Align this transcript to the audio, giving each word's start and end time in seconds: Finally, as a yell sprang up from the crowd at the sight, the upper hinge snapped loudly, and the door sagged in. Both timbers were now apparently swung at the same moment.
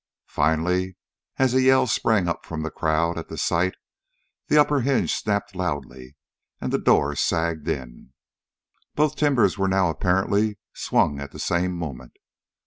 Finally, 0.33 0.97
as 1.37 1.53
a 1.53 1.61
yell 1.61 1.85
sprang 1.85 2.27
up 2.27 2.43
from 2.43 2.63
the 2.63 2.71
crowd 2.71 3.19
at 3.19 3.27
the 3.27 3.37
sight, 3.37 3.75
the 4.47 4.57
upper 4.57 4.81
hinge 4.81 5.13
snapped 5.13 5.53
loudly, 5.55 6.15
and 6.59 6.73
the 6.73 6.79
door 6.79 7.15
sagged 7.15 7.67
in. 7.67 8.11
Both 8.95 9.15
timbers 9.15 9.59
were 9.59 9.67
now 9.67 9.91
apparently 9.91 10.57
swung 10.73 11.19
at 11.19 11.29
the 11.29 11.37
same 11.37 11.73
moment. 11.75 12.13